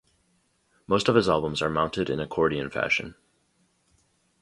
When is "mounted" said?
1.69-2.09